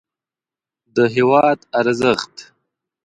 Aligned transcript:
د 0.95 0.97
هېواد 1.15 1.59
ارزښت 1.79 2.35